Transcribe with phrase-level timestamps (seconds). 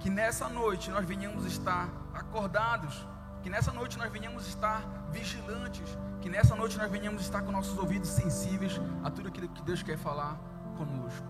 [0.00, 3.06] que nessa noite nós venhamos estar acordados,
[3.42, 7.78] que nessa noite nós venhamos estar vigilantes, que nessa noite nós venhamos estar com nossos
[7.78, 10.38] ouvidos sensíveis a tudo aquilo que Deus quer falar
[10.76, 11.26] conosco.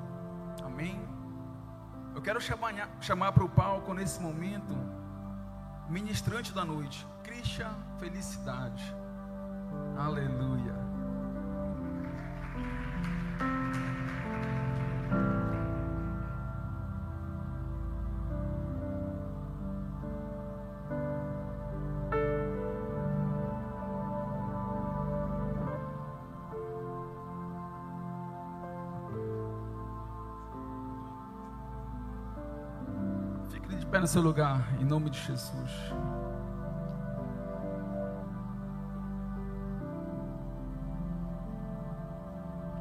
[0.64, 1.00] Amém?
[2.14, 4.74] Eu quero chamar, chamar para o palco nesse momento,
[5.88, 8.94] ministrante da noite, Christian Felicidade.
[9.98, 10.75] Aleluia.
[34.06, 35.92] No seu lugar, em nome de Jesus.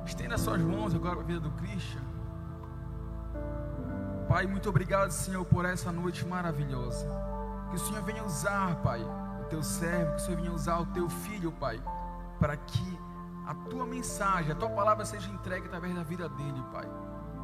[0.05, 1.97] Estenda suas mãos agora para a vida do Cristo.
[4.29, 7.07] Pai, muito obrigado, Senhor, por essa noite maravilhosa.
[7.71, 10.85] Que o Senhor venha usar, Pai, o teu servo, que o Senhor venha usar o
[10.85, 11.81] teu filho, Pai,
[12.39, 12.99] para que
[13.47, 16.87] a tua mensagem, a tua palavra seja entregue através da vida dele, Pai.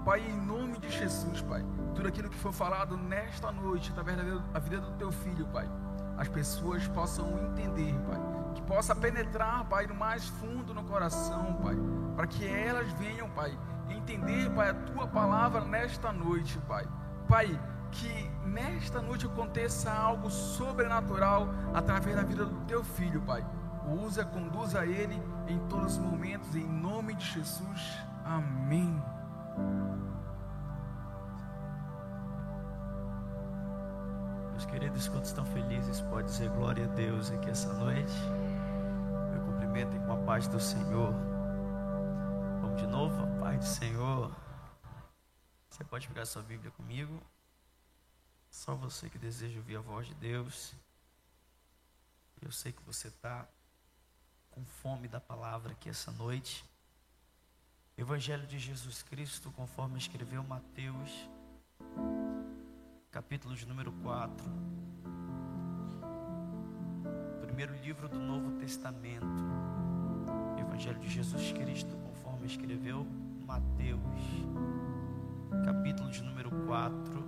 [0.04, 1.64] Pai, em nome de Jesus, Pai,
[1.94, 5.70] tudo aquilo que foi falado nesta noite, através da vida do teu filho, Pai,
[6.18, 8.20] as pessoas possam entender, Pai,
[8.56, 11.76] que possa penetrar, Pai, no mais fundo no coração, Pai,
[12.16, 13.56] para que elas venham, Pai,
[13.90, 16.88] entender, Pai, a tua palavra nesta noite, Pai.
[17.28, 17.60] Pai,
[17.92, 23.46] que nesta noite aconteça algo sobrenatural através da vida do teu filho, Pai.
[24.04, 27.98] Usa, conduza ele em todos os momentos, em nome de Jesus.
[28.26, 29.11] Amém.
[34.82, 38.12] Queridos, quantos estão felizes, pode dizer glória a Deus aqui essa noite.
[39.32, 41.14] Meu cumprimento com a paz do Senhor.
[42.60, 44.36] Vamos de novo, a paz do Senhor.
[45.70, 47.22] Você pode pegar sua Bíblia comigo.
[48.50, 50.74] Só você que deseja ouvir a voz de Deus.
[52.42, 53.48] Eu sei que você está
[54.50, 56.66] com fome da palavra aqui essa noite.
[57.96, 61.30] Evangelho de Jesus Cristo, conforme escreveu Mateus,
[63.12, 64.50] capítulo de número 4.
[67.42, 69.26] Primeiro livro do Novo Testamento.
[70.58, 73.06] Evangelho de Jesus Cristo, conforme escreveu
[73.46, 74.00] Mateus,
[75.66, 77.22] capítulo de número 4.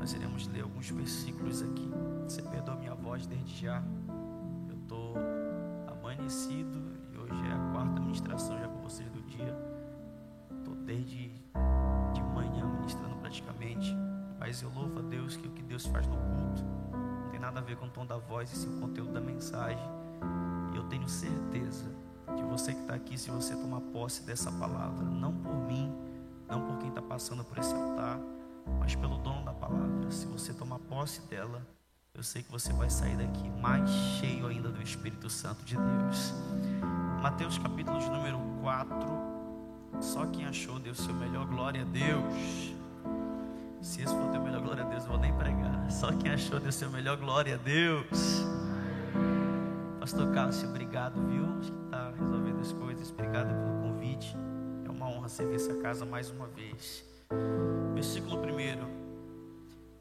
[0.00, 1.88] Nós iremos ler alguns versículos aqui.
[2.24, 3.80] Você perdoa minha voz desde já.
[4.68, 5.14] Eu estou
[5.86, 6.82] amanhecido
[7.12, 9.56] e hoje é a quarta ministração já com vocês do dia.
[10.58, 11.30] Estou desde
[14.52, 17.58] Mas eu louvo a Deus que o que Deus faz no culto não tem nada
[17.60, 19.82] a ver com o tom da voz e sim o conteúdo da mensagem.
[20.74, 21.90] E eu tenho certeza
[22.36, 25.90] que você que está aqui, se você tomar posse dessa palavra, não por mim,
[26.46, 28.20] não por quem está passando por esse altar,
[28.78, 31.66] mas pelo dono da palavra, se você tomar posse dela,
[32.12, 36.34] eu sei que você vai sair daqui mais cheio ainda do Espírito Santo de Deus.
[37.22, 38.98] Mateus capítulo de número 4.
[40.02, 42.81] Só quem achou deu seu melhor glória a Deus.
[43.82, 45.90] Se esse for o teu melhor glória a Deus, eu vou nem pregar.
[45.90, 48.06] Só quem achou deu seu melhor glória a Deus.
[49.98, 51.44] Pastor Cássio, obrigado, viu?
[51.58, 53.10] Acho que está resolvendo as coisas.
[53.10, 54.36] Obrigado pelo convite.
[54.84, 57.04] É uma honra servir essa casa mais uma vez.
[57.92, 59.02] Versículo 1.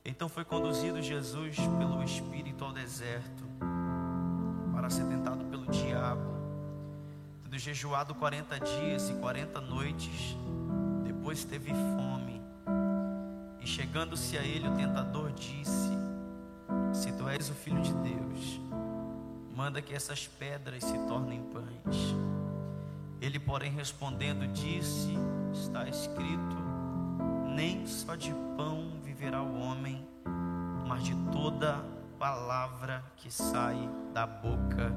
[0.06, 3.44] Então foi conduzido Jesus pelo Espírito ao deserto
[4.74, 6.32] para ser tentado pelo diabo.
[7.44, 10.38] Tendo jejuado 40 dias e 40 noites,
[11.04, 12.31] depois teve fome.
[13.62, 15.92] E chegando-se a ele, o tentador disse:
[16.92, 18.60] Se tu és o filho de Deus,
[19.56, 22.16] manda que essas pedras se tornem pães.
[23.22, 25.16] Ele, porém, respondendo, disse:
[25.54, 26.58] Está escrito:
[27.56, 30.04] Nem só de pão viverá o homem,
[30.88, 31.86] mas de toda
[32.18, 33.78] palavra que sai
[34.12, 34.92] da boca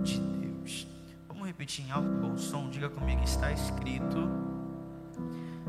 [0.00, 0.86] de Deus.
[1.28, 2.70] Vamos repetir em alto bom som.
[2.70, 4.26] Diga comigo: Está escrito.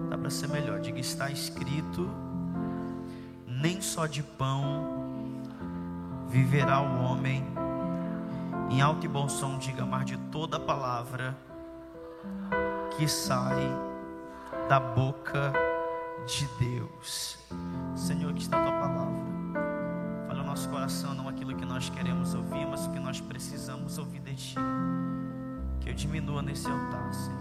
[0.09, 0.79] Dá para ser melhor.
[0.79, 2.26] Diga: Está escrito.
[3.59, 4.85] Nem só de pão
[6.27, 7.43] viverá o homem.
[8.69, 11.35] Em alto e bom som, diga: Mas de toda palavra
[12.95, 13.67] que sai
[14.69, 15.51] da boca
[16.27, 17.39] de Deus.
[17.95, 19.27] Senhor, que está a tua palavra.
[20.27, 23.97] Fala o nosso coração, não aquilo que nós queremos ouvir, mas o que nós precisamos
[23.97, 24.55] ouvir de ti.
[25.79, 27.37] Que eu diminua nesse altar, Senhor.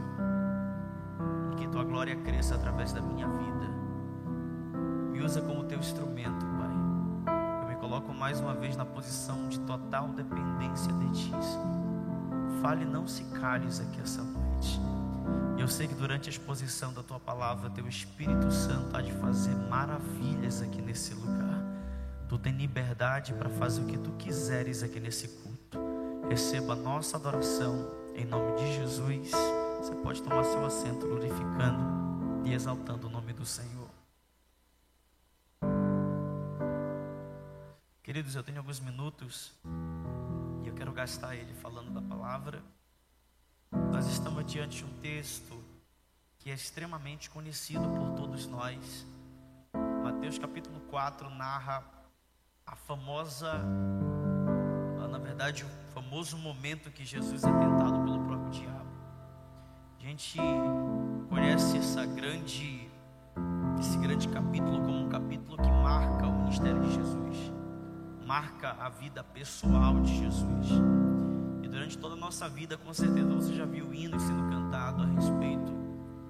[1.53, 3.86] E que tua glória cresça através da minha vida.
[5.17, 7.63] Me usa como teu instrumento, Pai.
[7.63, 11.33] Eu me coloco mais uma vez na posição de total dependência de ti.
[12.61, 14.79] Fale, não se cales aqui essa noite.
[15.57, 19.55] Eu sei que durante a exposição da tua palavra, teu Espírito Santo há de fazer
[19.71, 21.63] maravilhas aqui nesse lugar.
[22.29, 25.79] Tu tem liberdade para fazer o que tu quiseres aqui nesse culto.
[26.29, 29.31] Receba a nossa adoração em nome de Jesus.
[29.79, 33.76] Você pode tomar seu assento glorificando e exaltando o nome do Senhor.
[38.17, 39.53] Queridos, eu tenho alguns minutos
[40.65, 42.63] e eu quero gastar ele falando da palavra.
[43.93, 45.63] Nós estamos diante de um texto
[46.39, 49.07] que é extremamente conhecido por todos nós.
[50.03, 51.85] Mateus capítulo 4 narra
[52.65, 53.53] a famosa,
[55.11, 58.91] na verdade, o famoso momento que Jesus é tentado pelo próprio diabo.
[59.99, 60.39] A gente
[61.29, 62.91] conhece essa grande,
[63.79, 67.56] esse grande capítulo como um capítulo que marca o ministério de Jesus,
[68.27, 70.67] marca a vida pessoal de Jesus.
[71.63, 75.07] E durante toda a nossa vida, com certeza você já viu hinos sendo cantado a
[75.07, 75.73] respeito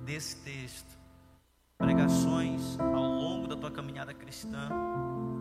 [0.05, 0.95] desse texto.
[1.79, 4.69] Pregações ao longo da tua caminhada cristã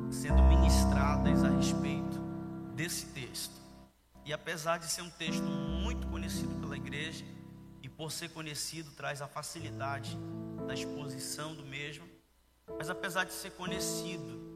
[0.09, 2.19] sendo ministradas a respeito
[2.73, 3.61] desse texto.
[4.23, 7.25] E apesar de ser um texto muito conhecido pela igreja,
[7.83, 10.17] e por ser conhecido traz a facilidade
[10.65, 12.05] da exposição do mesmo,
[12.77, 14.54] mas apesar de ser conhecido,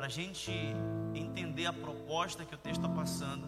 [0.00, 0.50] para a gente
[1.14, 3.46] entender a proposta que o texto está passando,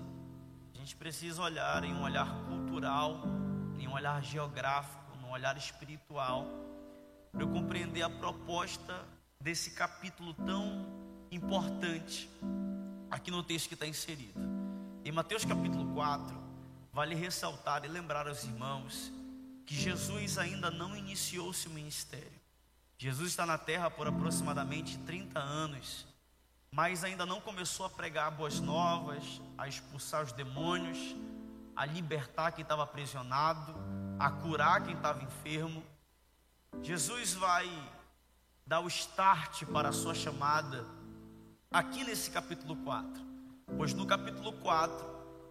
[0.75, 3.23] a gente precisa olhar em um olhar cultural,
[3.79, 6.47] em um olhar geográfico, num olhar espiritual,
[7.33, 9.03] para eu compreender a proposta
[9.41, 10.87] desse capítulo tão
[11.31, 12.29] importante
[13.11, 14.39] aqui no texto que está inserido.
[15.07, 16.37] Em Mateus capítulo 4,
[16.93, 19.11] vale ressaltar e lembrar aos irmãos
[19.65, 22.43] que Jesus ainda não iniciou seu ministério.
[22.99, 26.12] Jesus está na terra por aproximadamente 30 anos,
[26.73, 31.15] mas ainda não começou a pregar boas novas, a expulsar os demônios,
[31.77, 33.75] a libertar quem estava aprisionado,
[34.19, 35.85] a curar quem estava enfermo.
[36.83, 37.69] Jesus vai
[38.67, 40.87] dar o start para a sua chamada
[41.71, 43.23] aqui nesse capítulo 4.
[43.77, 45.07] Pois no capítulo 4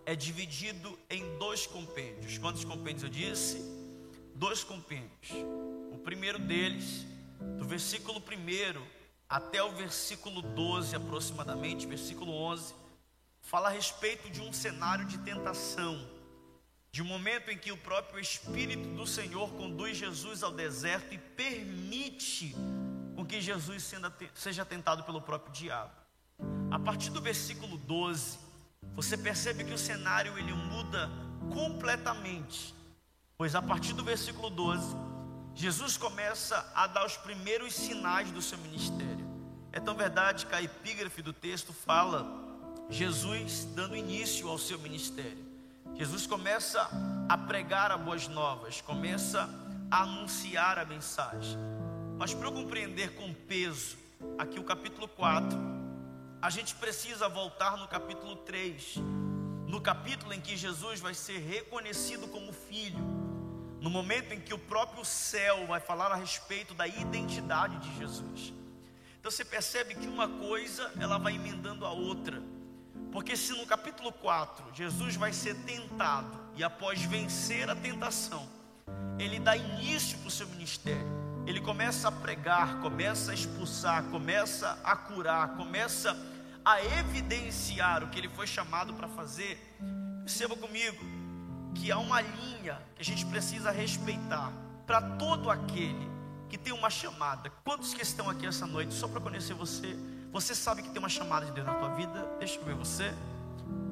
[0.08, 2.40] é dividido em dois compêndios.
[2.40, 3.60] Quantos compêndios eu disse?
[4.34, 5.30] Dois compêndios.
[5.92, 7.06] O primeiro deles,
[7.60, 9.01] do versículo 1
[9.32, 12.76] até o versículo 12 aproximadamente, versículo 11,
[13.40, 16.06] fala a respeito de um cenário de tentação,
[16.92, 21.18] de um momento em que o próprio Espírito do Senhor conduz Jesus ao deserto e
[21.18, 22.54] permite
[23.16, 23.90] com que Jesus
[24.34, 25.94] seja tentado pelo próprio diabo.
[26.70, 28.38] A partir do versículo 12,
[28.94, 31.10] você percebe que o cenário ele muda
[31.54, 32.76] completamente.
[33.38, 34.94] Pois a partir do versículo 12,
[35.54, 39.30] Jesus começa a dar os primeiros sinais do seu ministério.
[39.72, 42.26] É tão verdade que a epígrafe do texto fala
[42.90, 45.46] Jesus dando início ao seu ministério.
[45.96, 46.90] Jesus começa
[47.30, 49.50] a pregar a boas novas, começa
[49.90, 51.58] a anunciar a mensagem.
[52.18, 53.98] Mas para eu compreender com peso
[54.38, 55.58] aqui o capítulo 4,
[56.42, 58.96] a gente precisa voltar no capítulo 3,
[59.68, 63.00] no capítulo em que Jesus vai ser reconhecido como filho,
[63.82, 68.54] no momento em que o próprio céu vai falar a respeito da identidade de Jesus.
[69.20, 72.42] Então você percebe que uma coisa ela vai emendando a outra.
[73.12, 78.48] Porque se no capítulo 4 Jesus vai ser tentado e após vencer a tentação,
[79.18, 81.20] ele dá início para o seu ministério.
[81.48, 86.16] Ele começa a pregar, começa a expulsar, começa a curar, começa
[86.64, 89.58] a evidenciar o que ele foi chamado para fazer,
[90.24, 91.04] perceba comigo
[91.76, 94.52] que há uma linha que a gente precisa respeitar
[94.86, 96.10] para todo aquele
[96.50, 97.50] que tem uma chamada.
[97.64, 99.96] Quantos que estão aqui essa noite só para conhecer você?
[100.32, 102.36] Você sabe que tem uma chamada de Deus na tua vida?
[102.40, 103.14] Deixa eu ver você.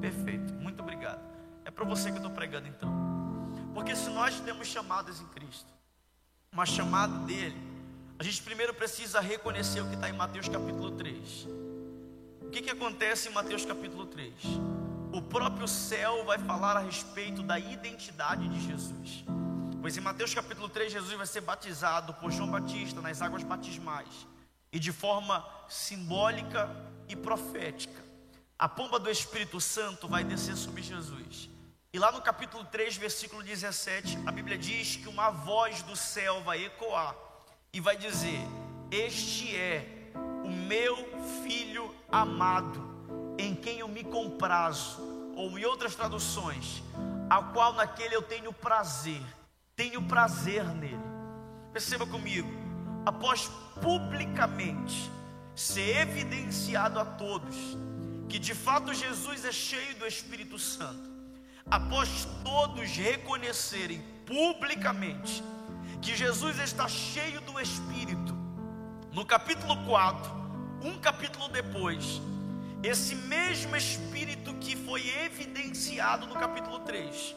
[0.00, 1.20] Perfeito, muito obrigado.
[1.64, 2.90] É para você que eu estou pregando então.
[3.74, 5.72] Porque se nós temos chamadas em Cristo,
[6.52, 7.56] uma chamada dele,
[8.18, 11.60] a gente primeiro precisa reconhecer o que está em Mateus capítulo 3
[12.50, 14.32] o que, que acontece em Mateus capítulo 3?
[15.12, 19.24] O próprio céu vai falar a respeito da identidade de Jesus.
[19.80, 24.26] Pois em Mateus capítulo 3, Jesus vai ser batizado por João Batista nas águas batismais.
[24.72, 26.70] E de forma simbólica
[27.08, 28.04] e profética.
[28.56, 31.50] A pomba do Espírito Santo vai descer sobre Jesus.
[31.92, 36.40] E lá no capítulo 3, versículo 17, a Bíblia diz que uma voz do céu
[36.42, 37.16] vai ecoar
[37.72, 38.38] e vai dizer:
[38.92, 40.12] Este é
[40.44, 40.96] o meu
[41.42, 42.89] filho amado,
[43.38, 45.00] em quem eu me comprazo,
[45.36, 46.82] ou em outras traduções,
[47.28, 49.22] a qual naquele eu tenho prazer,
[49.74, 50.98] tenho prazer nele.
[51.72, 52.48] Perceba comigo,
[53.06, 55.10] após publicamente
[55.54, 57.56] ser evidenciado a todos
[58.28, 61.10] que de fato Jesus é cheio do Espírito Santo,
[61.68, 65.42] após todos reconhecerem publicamente
[66.00, 68.34] que Jesus está cheio do Espírito.
[69.12, 70.30] No capítulo 4,
[70.84, 72.22] um capítulo depois,
[72.82, 77.36] esse mesmo Espírito que foi evidenciado no capítulo 3,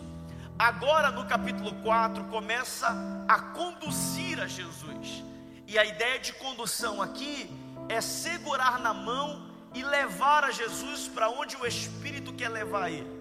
[0.58, 2.88] agora no capítulo 4 começa
[3.28, 5.24] a conduzir a Jesus.
[5.68, 7.50] E a ideia de condução aqui
[7.90, 13.12] é segurar na mão e levar a Jesus para onde o Espírito quer levar ele.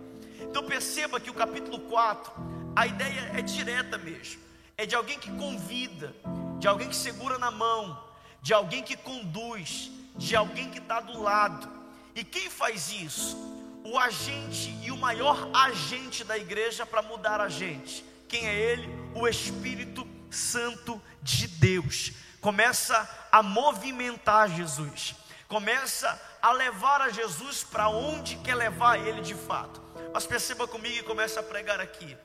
[0.40, 2.32] Então perceba que o capítulo 4,
[2.76, 4.40] a ideia é direta mesmo.
[4.76, 6.14] É de alguém que convida,
[6.58, 7.98] de alguém que segura na mão,
[8.40, 11.81] de alguém que conduz, de alguém que está do lado.
[12.14, 13.36] E quem faz isso?
[13.84, 18.04] O agente e o maior agente da igreja para mudar a gente.
[18.28, 18.88] Quem é ele?
[19.14, 22.12] O Espírito Santo de Deus.
[22.40, 25.14] Começa a movimentar Jesus,
[25.46, 29.80] começa a levar a Jesus para onde quer levar ele de fato.
[30.12, 32.16] Mas perceba comigo e comece a pregar aqui.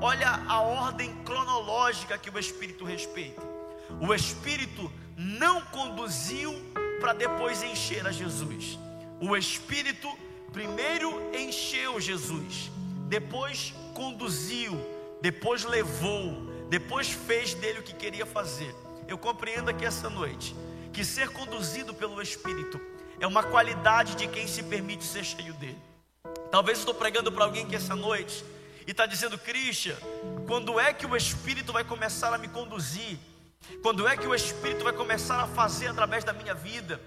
[0.00, 3.42] Olha a ordem cronológica que o Espírito respeita.
[4.00, 6.54] O Espírito não conduziu
[7.00, 8.78] para depois encher a Jesus.
[9.20, 10.08] O Espírito
[10.52, 12.70] primeiro encheu Jesus,
[13.08, 14.78] depois conduziu,
[15.22, 18.74] depois levou, depois fez dele o que queria fazer.
[19.08, 20.54] Eu compreendo aqui essa noite
[20.92, 22.80] que ser conduzido pelo Espírito
[23.18, 25.78] é uma qualidade de quem se permite ser cheio dele.
[26.50, 28.44] Talvez estou pregando para alguém que essa noite
[28.86, 29.96] e está dizendo, Christian,
[30.46, 33.18] quando é que o Espírito vai começar a me conduzir?
[33.82, 37.00] Quando é que o Espírito vai começar a fazer através da minha vida?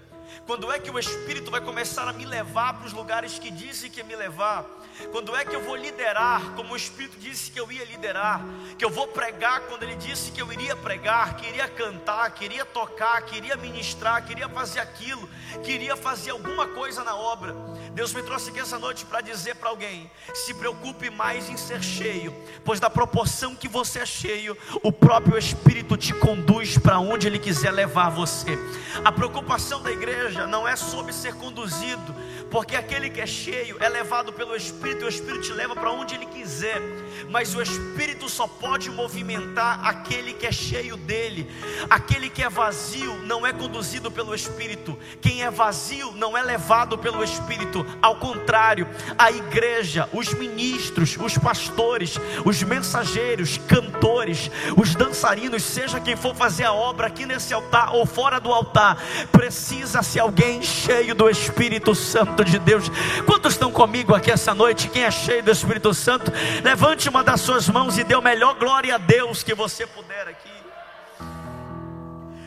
[0.46, 3.90] Quando é que o Espírito vai começar a me levar para os lugares que disse
[3.90, 4.66] que me levar?
[5.12, 8.44] Quando é que eu vou liderar, como o Espírito disse que eu ia liderar?
[8.76, 13.22] Que eu vou pregar quando ele disse que eu iria pregar, queria cantar, queria tocar,
[13.22, 15.28] queria ministrar, queria fazer aquilo,
[15.64, 17.54] queria fazer alguma coisa na obra.
[17.92, 21.82] Deus me trouxe aqui essa noite para dizer para alguém: se preocupe mais em ser
[21.82, 22.34] cheio,
[22.64, 27.38] pois da proporção que você é cheio, o próprio Espírito te conduz para onde Ele
[27.38, 28.58] quiser levar você.
[29.04, 32.14] A preocupação da igreja não é sobre ser conduzido,
[32.50, 35.90] porque aquele que é cheio é levado pelo Espírito e o Espírito te leva para
[35.90, 36.80] onde Ele quiser
[37.28, 41.50] mas o Espírito só pode movimentar aquele que é cheio dele.
[41.88, 44.98] Aquele que é vazio não é conduzido pelo Espírito.
[45.20, 47.84] Quem é vazio não é levado pelo Espírito.
[48.00, 56.16] Ao contrário, a igreja, os ministros, os pastores, os mensageiros, cantores, os dançarinos, seja quem
[56.16, 58.96] for fazer a obra aqui nesse altar ou fora do altar,
[59.30, 62.90] precisa ser alguém cheio do Espírito Santo de Deus.
[63.26, 64.88] Quantos estão comigo aqui essa noite?
[64.88, 68.54] Quem é cheio do Espírito Santo, levante uma das suas mãos e dê o melhor
[68.54, 70.48] glória a Deus que você puder aqui.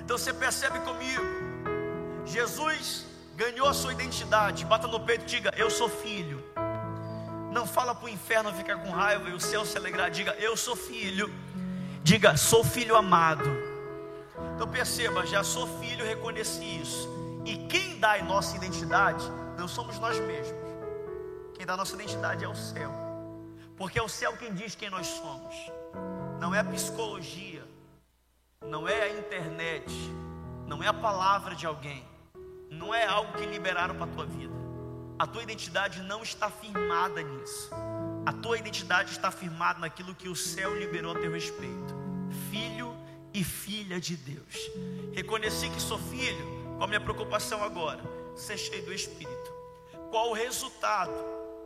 [0.01, 1.21] Então você percebe comigo,
[2.25, 3.05] Jesus
[3.35, 4.63] ganhou a sua identidade.
[4.63, 6.41] Bata no peito e diga: Eu sou filho.
[7.51, 10.09] Não fala para o inferno ficar com raiva e o céu se alegrar.
[10.09, 11.29] Diga: Eu sou filho.
[12.01, 13.49] Diga: Sou filho amado.
[14.55, 17.09] Então perceba, já sou filho, reconheci isso.
[17.43, 19.23] E quem dá a nossa identidade
[19.57, 20.57] não somos nós mesmos.
[21.53, 23.02] Quem dá a nossa identidade é o céu.
[23.83, 25.53] Porque é o céu quem diz quem nós somos.
[26.39, 27.61] Não é a psicologia,
[28.61, 29.93] não é a internet,
[30.65, 32.01] não é a palavra de alguém,
[32.69, 34.53] não é algo que liberaram para a tua vida.
[35.19, 37.71] A tua identidade não está firmada nisso.
[38.25, 41.93] A tua identidade está firmada naquilo que o céu liberou a teu respeito.
[42.49, 42.95] Filho
[43.33, 44.71] e filha de Deus.
[45.13, 46.45] Reconheci que sou filho.
[46.77, 48.01] Qual a minha preocupação agora?
[48.33, 49.51] Ser cheio do Espírito.
[50.09, 51.13] Qual o resultado?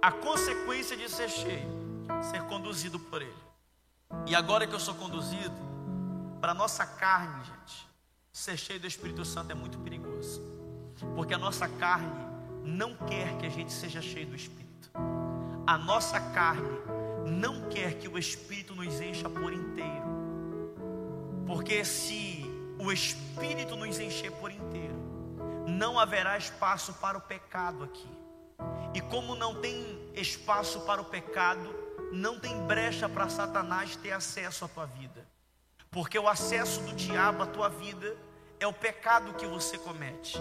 [0.02, 1.87] A consequência de ser cheio?
[2.24, 3.48] Ser conduzido por Ele.
[4.26, 5.56] E agora que eu sou conduzido,
[6.40, 7.88] para nossa carne, gente,
[8.32, 10.42] ser cheio do Espírito Santo é muito perigoso,
[11.16, 12.28] porque a nossa carne
[12.64, 14.92] não quer que a gente seja cheio do Espírito.
[15.66, 16.68] A nossa carne
[17.26, 20.08] não quer que o Espírito nos encha por inteiro,
[21.46, 22.46] porque se
[22.80, 24.96] o Espírito nos encher por inteiro,
[25.68, 28.10] não haverá espaço para o pecado aqui.
[28.94, 34.66] E como não tem espaço para o pecado, não tem brecha para Satanás ter acesso
[34.66, 35.26] à tua vida.
[35.92, 38.16] Porque o acesso do diabo à tua vida
[38.60, 40.38] é o pecado que você comete.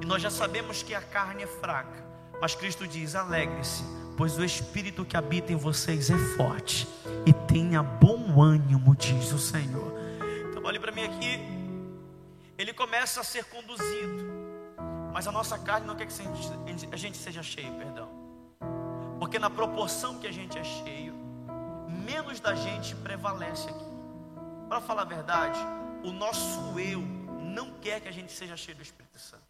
[0.00, 2.04] E nós já sabemos que a carne é fraca.
[2.40, 3.82] Mas Cristo diz: alegre-se,
[4.16, 6.88] pois o Espírito que habita em vocês é forte.
[7.26, 9.92] E tenha bom ânimo, diz o Senhor.
[10.50, 11.40] Então, olhe para mim aqui.
[12.58, 14.30] Ele começa a ser conduzido.
[15.12, 16.12] Mas a nossa carne não quer que
[16.90, 18.08] a gente seja cheio, perdão.
[19.22, 21.14] Porque na proporção que a gente é cheio,
[21.86, 23.84] menos da gente prevalece aqui.
[24.68, 25.60] Para falar a verdade,
[26.02, 27.00] o nosso eu
[27.40, 29.44] não quer que a gente seja cheio do Espírito Santo.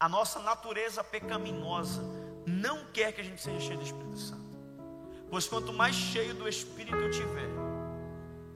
[0.00, 2.02] A nossa natureza pecaminosa
[2.44, 4.58] não quer que a gente seja cheio do Espírito Santo.
[5.30, 7.48] Pois quanto mais cheio do Espírito eu tiver,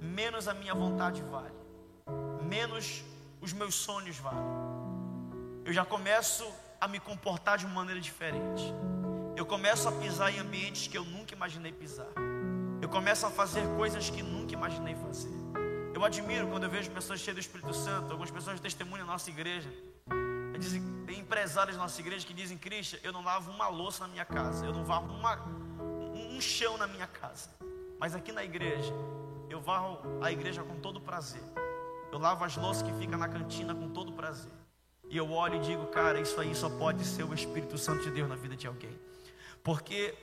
[0.00, 1.54] menos a minha vontade vale,
[2.42, 3.04] menos
[3.40, 4.42] os meus sonhos valem.
[5.64, 6.44] Eu já começo
[6.80, 8.74] a me comportar de uma maneira diferente.
[9.36, 12.06] Eu começo a pisar em ambientes que eu nunca imaginei pisar.
[12.80, 15.34] Eu começo a fazer coisas que nunca imaginei fazer.
[15.92, 19.28] Eu admiro quando eu vejo pessoas cheias do Espírito Santo, algumas pessoas testemunham na nossa
[19.30, 19.68] igreja.
[20.56, 24.08] Dizem, tem empresários na nossa igreja que dizem, Cristian, eu não lavo uma louça na
[24.12, 25.36] minha casa, eu não varro uma,
[26.14, 27.50] um chão na minha casa.
[27.98, 28.94] Mas aqui na igreja,
[29.50, 31.42] eu varro a igreja com todo prazer.
[32.12, 34.52] Eu lavo as louças que ficam na cantina com todo prazer.
[35.10, 38.12] E eu olho e digo, cara, isso aí só pode ser o Espírito Santo de
[38.12, 38.96] Deus na vida de alguém.
[39.64, 40.14] Porque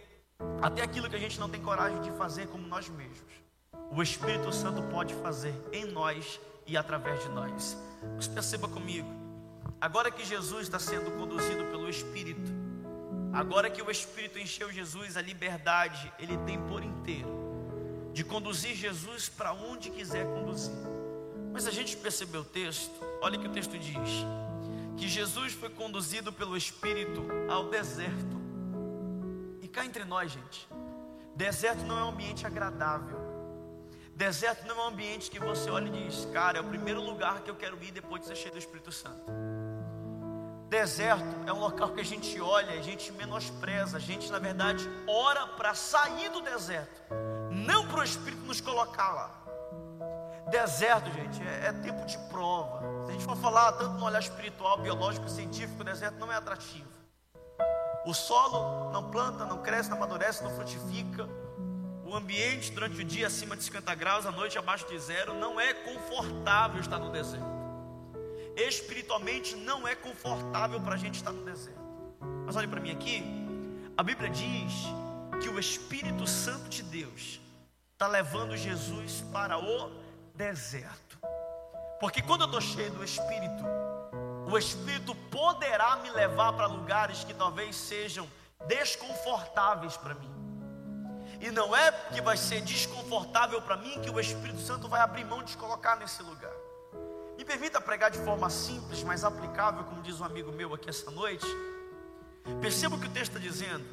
[0.62, 3.34] até aquilo que a gente não tem coragem de fazer como nós mesmos,
[3.92, 7.76] o Espírito Santo pode fazer em nós e através de nós.
[8.16, 9.10] Mas perceba comigo,
[9.82, 12.52] agora que Jesus está sendo conduzido pelo Espírito,
[13.34, 17.42] agora que o Espírito encheu Jesus, a liberdade ele tem por inteiro
[18.14, 20.74] de conduzir Jesus para onde quiser conduzir.
[21.52, 24.26] Mas a gente percebeu o texto, olha que o texto diz:
[24.98, 28.41] que Jesus foi conduzido pelo Espírito ao deserto.
[29.72, 30.68] Cá entre nós, gente,
[31.36, 33.20] deserto não é um ambiente agradável.
[34.14, 37.42] Deserto não é um ambiente que você olha e diz, cara, é o primeiro lugar
[37.42, 39.32] que eu quero ir depois de ser cheio do Espírito Santo.
[40.70, 44.88] Deserto é um local que a gente olha, a gente menospreza, a gente, na verdade,
[45.08, 47.02] ora para sair do deserto,
[47.50, 49.42] não para o Espírito nos colocar lá.
[50.50, 53.06] Deserto, gente, é, é, tempo de prova.
[53.06, 56.36] Se a gente for falar tanto no olhar espiritual, biológico, científico, o deserto não é
[56.36, 57.01] atrativo.
[58.06, 61.28] O solo não planta, não cresce, não amadurece, não frutifica.
[62.06, 65.60] O ambiente durante o dia acima de 50 graus, à noite abaixo de zero, não
[65.60, 67.62] é confortável estar no deserto
[68.68, 71.80] espiritualmente não é confortável para a gente estar no deserto.
[72.46, 73.24] Mas olhe para mim aqui,
[73.98, 74.74] a Bíblia diz
[75.42, 77.40] que o Espírito Santo de Deus
[77.94, 79.92] está levando Jesus para o
[80.36, 81.20] deserto.
[82.00, 83.64] Porque quando eu estou cheio do Espírito,
[84.52, 88.28] o Espírito poderá me levar para lugares que talvez sejam
[88.68, 90.30] desconfortáveis para mim.
[91.40, 95.26] E não é que vai ser desconfortável para mim que o Espírito Santo vai abrir
[95.26, 96.54] mão de colocar nesse lugar.
[97.38, 101.10] Me permita pregar de forma simples, mas aplicável, como diz um amigo meu aqui essa
[101.10, 101.48] noite.
[102.60, 103.86] Perceba o que o texto está dizendo: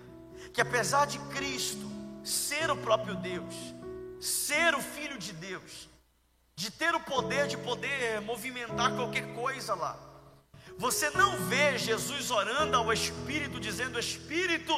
[0.52, 1.88] que apesar de Cristo
[2.24, 3.54] ser o próprio Deus,
[4.20, 5.88] ser o Filho de Deus,
[6.56, 10.07] de ter o poder de poder movimentar qualquer coisa lá,
[10.78, 14.72] você não vê Jesus orando ao Espírito, dizendo: Espírito,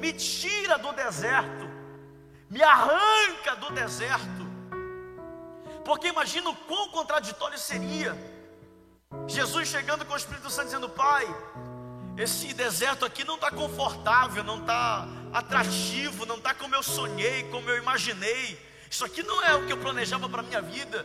[0.00, 1.68] me tira do deserto,
[2.48, 4.40] me arranca do deserto
[5.84, 8.16] porque imagina o quão contraditório seria.
[9.26, 11.26] Jesus chegando com o Espírito Santo dizendo: Pai,
[12.16, 17.68] esse deserto aqui não está confortável, não está atrativo, não está como eu sonhei, como
[17.68, 18.56] eu imaginei.
[18.88, 21.04] Isso aqui não é o que eu planejava para a minha vida.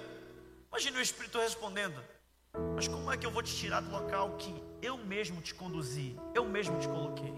[0.70, 2.00] Imagine o Espírito respondendo:
[2.76, 6.18] Mas como é que eu vou te tirar do local que eu mesmo te conduzi,
[6.34, 7.34] eu mesmo te coloquei?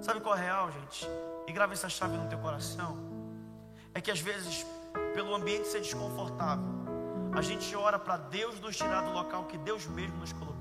[0.00, 1.08] Sabe qual é a real, gente?
[1.46, 2.98] E grava essa chave no teu coração.
[3.94, 4.66] É que às vezes
[5.14, 6.64] pelo ambiente ser desconfortável,
[7.34, 10.52] a gente ora para Deus nos tirar do local que Deus mesmo nos colocou.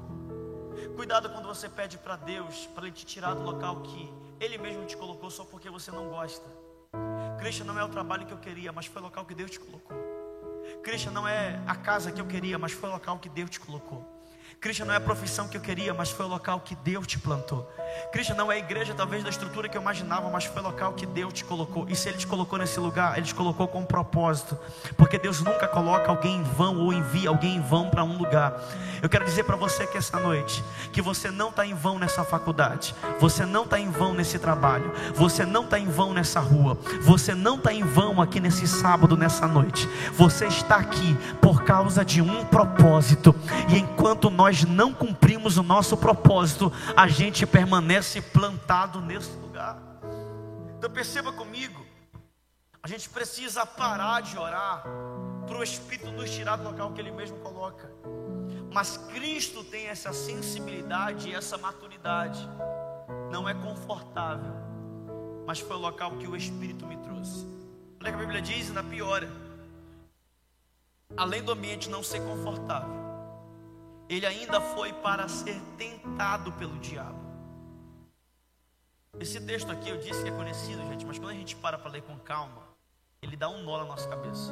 [0.95, 4.85] Cuidado quando você pede para Deus para Ele te tirar do local que Ele mesmo
[4.85, 6.45] te colocou só porque você não gosta.
[7.39, 9.59] Cristo não é o trabalho que eu queria, mas foi o local que Deus te
[9.59, 10.10] colocou.
[10.83, 13.59] Cristo não é a casa que eu queria, mas foi o local que Deus te
[13.59, 14.03] colocou.
[14.59, 17.19] Cristo não é a profissão que eu queria, mas foi o local que Deus te
[17.19, 17.67] plantou.
[18.11, 20.93] Cristo não é a igreja, talvez da estrutura que eu imaginava, mas foi o local
[20.93, 21.85] que Deus te colocou.
[21.87, 24.57] E se Ele te colocou nesse lugar, Ele te colocou com um propósito.
[24.97, 28.61] Porque Deus nunca coloca alguém em vão ou envia alguém em vão para um lugar.
[29.01, 32.23] Eu quero dizer para você que essa noite, que você não está em vão nessa
[32.23, 36.77] faculdade, você não está em vão nesse trabalho, você não está em vão nessa rua,
[37.01, 39.87] você não está em vão aqui nesse sábado, nessa noite.
[40.13, 43.33] Você está aqui por causa de um propósito.
[43.69, 47.80] E enquanto nós não cumprimos o nosso propósito, a gente permanece
[48.21, 49.77] plantado nesse lugar.
[50.77, 51.85] Então perceba comigo,
[52.83, 54.83] a gente precisa parar de orar
[55.47, 57.91] para o Espírito nos tirar do local que Ele mesmo coloca.
[58.73, 62.39] Mas Cristo tem essa sensibilidade e essa maturidade.
[63.31, 64.53] Não é confortável,
[65.45, 67.45] mas foi o local que o Espírito me trouxe.
[67.99, 69.29] Olha que a Bíblia diz, na piora.
[71.15, 73.01] Além do ambiente não ser confortável,
[74.09, 77.30] ele ainda foi para ser tentado pelo diabo.
[79.19, 81.91] Esse texto aqui eu disse que é conhecido, gente, mas quando a gente para para
[81.91, 82.63] ler com calma,
[83.21, 84.51] ele dá um nó na nossa cabeça.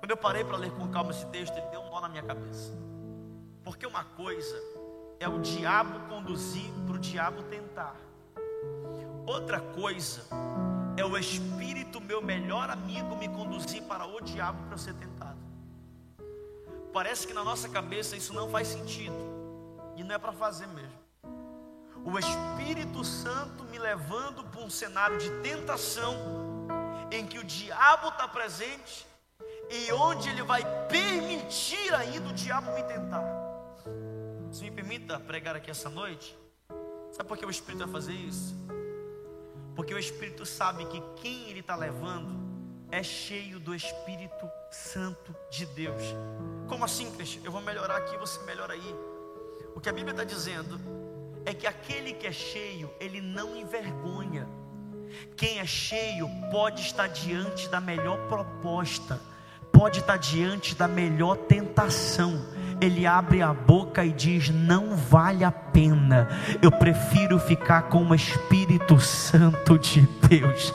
[0.00, 2.22] Quando eu parei para ler com calma esse texto, ele deu um nó na minha
[2.22, 2.72] cabeça.
[3.62, 4.56] Porque uma coisa
[5.20, 7.96] é o diabo conduzir para o diabo tentar.
[9.26, 10.22] Outra coisa
[10.96, 15.38] é o espírito, meu melhor amigo, me conduzir para o diabo para ser tentado.
[16.92, 19.14] Parece que na nossa cabeça isso não faz sentido,
[19.96, 20.95] e não é para fazer mesmo.
[22.06, 26.14] O Espírito Santo me levando para um cenário de tentação,
[27.10, 29.04] em que o diabo está presente,
[29.68, 33.24] e onde ele vai permitir ainda o diabo me tentar.
[34.52, 36.38] Se me permita pregar aqui essa noite,
[37.10, 38.54] sabe por que o Espírito vai fazer isso?
[39.74, 42.38] Porque o Espírito sabe que quem ele está levando
[42.92, 46.02] é cheio do Espírito Santo de Deus.
[46.68, 47.42] Como assim, Cristian?
[47.44, 48.94] Eu vou melhorar aqui, você melhora aí.
[49.74, 50.80] O que a Bíblia está dizendo
[51.46, 54.46] é que aquele que é cheio, ele não envergonha.
[55.34, 59.18] Quem é cheio pode estar diante da melhor proposta,
[59.72, 62.44] pode estar diante da melhor tentação
[62.80, 66.28] ele abre a boca e diz: Não vale a pena,
[66.60, 70.72] eu prefiro ficar com o Espírito Santo de Deus.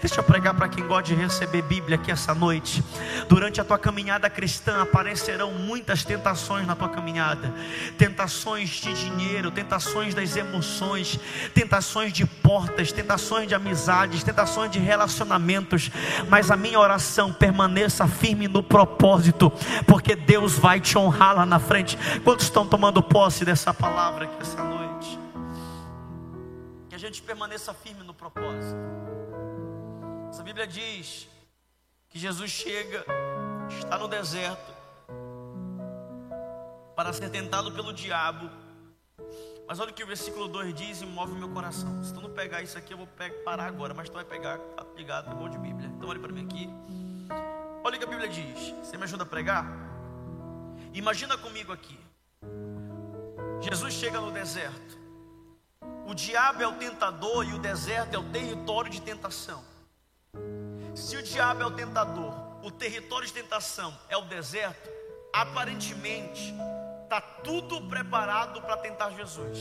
[0.00, 2.84] Deixa eu pregar para quem gosta de receber Bíblia aqui essa noite.
[3.28, 7.52] Durante a tua caminhada cristã aparecerão muitas tentações na tua caminhada.
[7.96, 11.18] Tentações de dinheiro, tentações das emoções,
[11.52, 15.90] tentações de portas, tentações de amizades, tentações de relacionamentos.
[16.28, 19.50] Mas a minha oração permaneça firme no propósito,
[19.84, 21.98] porque Deus vai te honrar lá na frente.
[22.22, 25.18] Quantos estão tomando posse dessa palavra aqui essa noite?
[26.88, 28.76] Que a gente permaneça firme no propósito.
[30.58, 31.28] Bíblia diz
[32.08, 33.04] que Jesus chega,
[33.78, 34.74] está no deserto,
[36.96, 38.50] para ser tentado pelo diabo.
[39.68, 42.02] Mas olha o que o versículo 2 diz e move meu coração.
[42.02, 43.08] Se tu não pegar isso aqui, eu vou
[43.44, 45.88] parar agora, mas tu vai pegar, tá ligado, é bom de Bíblia.
[45.96, 46.68] Então olha para mim aqui.
[47.84, 48.74] Olha o que a Bíblia diz.
[48.82, 49.64] Você me ajuda a pregar?
[50.92, 51.96] Imagina comigo aqui.
[53.60, 54.98] Jesus chega no deserto.
[56.04, 59.77] O diabo é o tentador e o deserto é o território de tentação.
[60.98, 64.90] Se o diabo é o tentador, o território de tentação é o deserto,
[65.32, 66.52] aparentemente
[67.04, 69.58] está tudo preparado para tentar Jesus.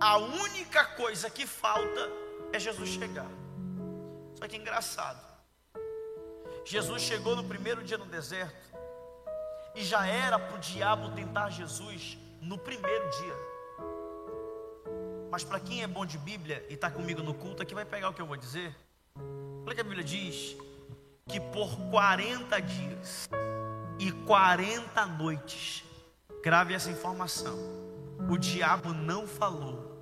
[0.00, 2.10] A única coisa que falta
[2.52, 3.30] é Jesus chegar.
[4.34, 5.24] Só que engraçado.
[6.64, 8.74] Jesus chegou no primeiro dia no deserto
[9.74, 13.36] e já era para o diabo tentar Jesus no primeiro dia.
[15.30, 18.08] Mas para quem é bom de Bíblia e está comigo no culto, aqui vai pegar
[18.08, 18.74] o que eu vou dizer.
[19.66, 20.56] Olha que a Bíblia diz
[21.26, 23.28] que por 40 dias
[23.98, 25.82] e 40 noites,
[26.42, 27.56] grave essa informação,
[28.28, 29.98] o diabo não falou,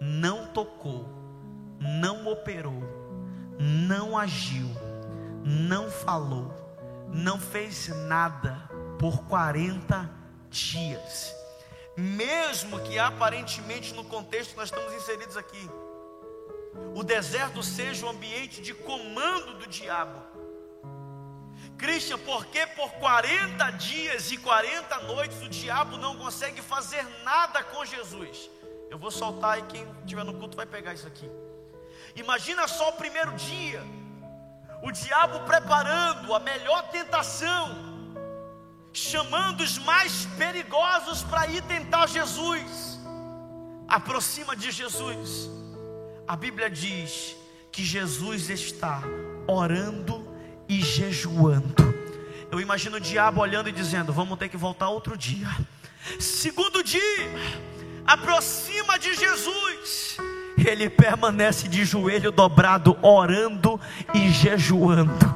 [0.00, 1.08] não tocou,
[1.78, 2.82] não operou,
[3.58, 4.68] não agiu,
[5.42, 6.52] não falou,
[7.08, 10.10] não fez nada por 40
[10.50, 11.34] dias.
[11.96, 15.68] Mesmo que aparentemente no contexto nós estamos inseridos aqui,
[16.94, 20.20] o deserto seja o ambiente de comando do diabo.
[21.76, 27.84] Christian, porque por 40 dias e 40 noites o diabo não consegue fazer nada com
[27.84, 28.50] Jesus?
[28.90, 31.30] Eu vou soltar e quem estiver no culto vai pegar isso aqui.
[32.16, 33.82] Imagina só o primeiro dia,
[34.82, 37.76] o diabo preparando a melhor tentação,
[38.92, 42.98] chamando os mais perigosos para ir tentar Jesus.
[43.88, 45.59] Aproxima de Jesus
[46.30, 47.36] a Bíblia diz
[47.72, 49.02] que Jesus está
[49.48, 50.24] orando
[50.68, 51.92] e jejuando.
[52.52, 55.48] Eu imagino o diabo olhando e dizendo: Vamos ter que voltar outro dia.
[56.20, 57.02] Segundo dia,
[58.06, 60.18] aproxima de Jesus.
[60.56, 63.80] Ele permanece de joelho dobrado, orando
[64.14, 65.34] e jejuando.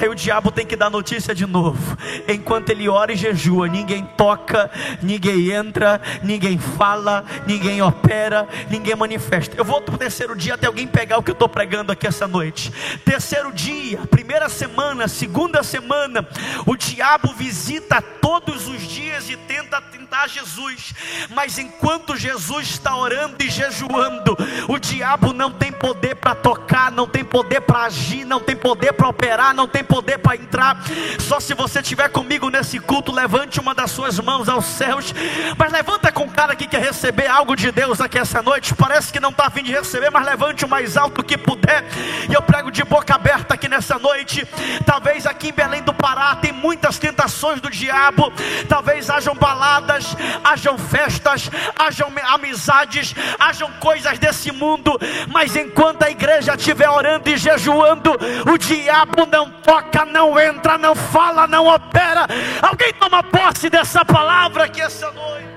[0.00, 1.96] Aí o diabo tem que dar notícia de novo.
[2.28, 4.70] Enquanto ele ora e jejua, ninguém toca,
[5.02, 9.56] ninguém entra, ninguém fala, ninguém opera, ninguém manifesta.
[9.56, 12.06] Eu vou para o terceiro dia até alguém pegar o que eu estou pregando aqui
[12.06, 12.72] essa noite.
[13.04, 16.26] Terceiro dia, primeira semana, segunda semana,
[16.66, 20.94] o diabo visita todos os dias e tenta tentar Jesus.
[21.30, 24.36] Mas enquanto Jesus está orando e jejuando,
[24.68, 28.92] o diabo não tem poder para tocar, não tem poder para agir, não tem poder
[28.92, 30.82] para operar, não tem poder para entrar.
[31.18, 35.14] Só se você estiver comigo nesse culto, levante uma das suas mãos aos céus.
[35.56, 38.74] Mas levanta com cara que quer receber algo de Deus aqui essa noite.
[38.74, 41.84] Parece que não está a fim de receber, mas levante o mais alto que puder.
[42.28, 44.46] E eu prego de boca aberta aqui nessa noite.
[44.84, 48.32] Talvez aqui em Belém do Pará tem muitas tentações do diabo.
[48.68, 54.98] Talvez hajam baladas, hajam festas, hajam amizades, hajam coisas desse mundo.
[55.28, 58.16] Mas enquanto a igreja estiver orando e jejuando,
[58.52, 62.26] o diabo não toca, não entra, não fala, não opera.
[62.60, 65.48] Alguém toma posse dessa palavra aqui essa noite.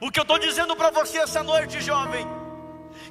[0.00, 2.26] O que eu estou dizendo para você essa noite, jovem,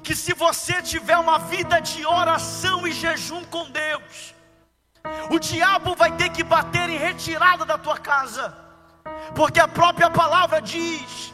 [0.02, 4.34] que se você tiver uma vida de oração e jejum com Deus,
[5.30, 8.58] o diabo vai ter que bater em retirada da tua casa,
[9.36, 11.32] porque a própria palavra diz: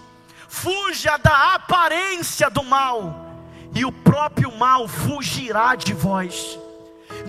[0.49, 3.25] fuja da aparência do mal,
[3.73, 6.66] e o próprio mal fugirá de vós.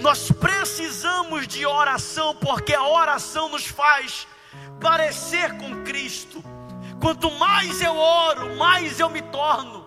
[0.01, 4.27] Nós precisamos de oração, porque a oração nos faz
[4.81, 6.43] parecer com Cristo.
[7.01, 9.87] Quanto mais eu oro, mais eu me torno.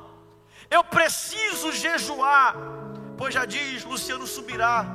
[0.69, 2.55] Eu preciso jejuar,
[3.17, 4.85] pois já diz Luciano Subirá: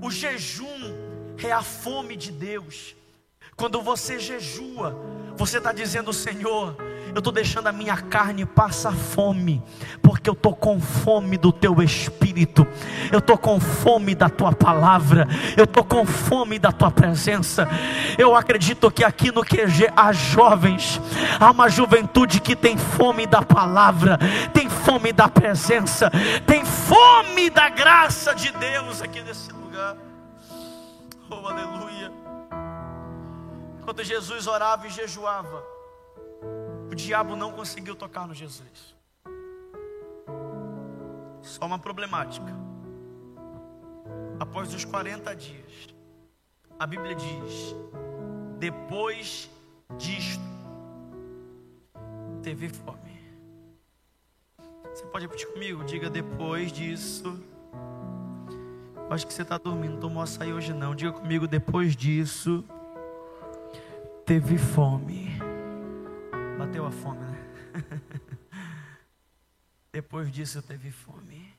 [0.00, 2.94] o jejum é a fome de Deus.
[3.56, 4.96] Quando você jejua,
[5.36, 6.76] você está dizendo, Senhor,
[7.14, 9.62] eu estou deixando a minha carne passar fome,
[10.00, 12.66] porque eu estou com fome do teu espírito,
[13.12, 17.68] eu estou com fome da tua palavra, eu estou com fome da tua presença.
[18.16, 21.00] Eu acredito que aqui no QG há jovens,
[21.38, 24.18] há uma juventude que tem fome da palavra,
[24.54, 26.10] tem fome da presença,
[26.46, 29.96] tem fome da graça de Deus aqui nesse lugar.
[31.28, 31.91] Oh, aleluia.
[33.82, 35.66] Enquanto Jesus orava e jejuava,
[36.88, 38.94] o diabo não conseguiu tocar no Jesus.
[41.40, 42.46] Só uma problemática.
[44.38, 45.88] Após os 40 dias,
[46.78, 47.74] a Bíblia diz:
[48.56, 49.50] depois
[49.98, 50.44] disto,
[52.40, 53.20] teve fome.
[54.94, 55.82] Você pode repetir comigo?
[55.82, 57.36] Diga depois disso.
[59.10, 60.94] Acho que você está dormindo, tomou açaí hoje não.
[60.94, 62.64] Diga comigo, depois disso,
[64.24, 65.38] teve fome.
[66.58, 68.00] Bateu a fome, né?
[69.92, 71.52] Depois disso teve fome.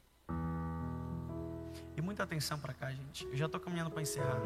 [1.95, 3.25] E muita atenção para cá, gente.
[3.25, 4.41] Eu já estou caminhando para encerrar.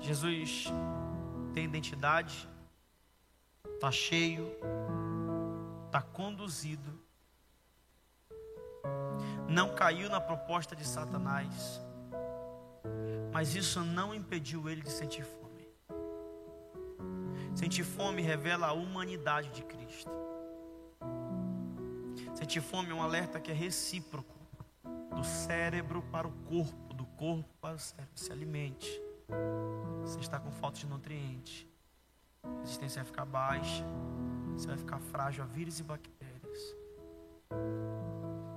[0.00, 0.66] Jesus
[1.54, 2.48] tem identidade,
[3.74, 4.46] está cheio,
[5.86, 6.98] está conduzido,
[9.48, 11.80] não caiu na proposta de Satanás,
[13.38, 15.68] mas isso não impediu ele de sentir fome.
[17.54, 20.10] Sentir fome revela a humanidade de Cristo.
[22.34, 24.34] Sentir fome é um alerta que é recíproco
[25.14, 28.10] do cérebro para o corpo, do corpo para o cérebro.
[28.16, 28.90] Se alimente.
[30.00, 31.64] Você está com falta de nutrientes.
[32.42, 33.84] A resistência vai ficar baixa.
[34.54, 36.76] Você vai ficar frágil a vírus e bactérias.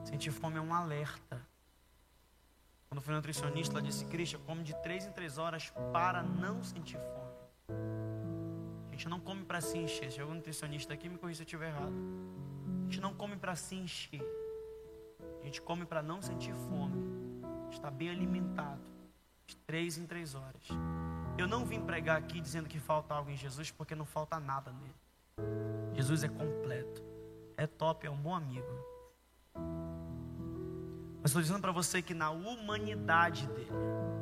[0.06, 1.51] Sentir fome é um alerta.
[2.92, 7.00] Quando foi nutricionista, ela disse: Cristian, come de três em três horas para não sentir
[7.00, 7.32] fome
[9.02, 10.12] gente não come para se encher.
[10.12, 11.92] Se algum nutricionista aqui me corrija se eu estiver errado.
[11.92, 14.22] A gente não come para se encher.
[15.42, 17.02] A gente come para não sentir fome.
[17.72, 18.82] Está bem alimentado.
[19.48, 20.68] De três em três horas.
[21.36, 24.72] Eu não vim pregar aqui dizendo que falta algo em Jesus, porque não falta nada
[24.72, 25.96] nele.
[25.96, 27.02] Jesus é completo.
[27.58, 28.68] É top, é um bom amigo.
[31.22, 33.72] Mas estou dizendo para você que na humanidade dele,